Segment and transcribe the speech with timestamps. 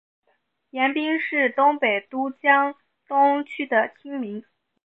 [0.71, 2.73] 盐滨是东京都江
[3.07, 4.43] 东区的町名。